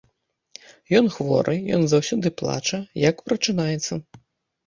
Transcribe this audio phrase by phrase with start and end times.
[0.99, 3.93] Ён хворы, ён заўсёды плача, як прачынаецца.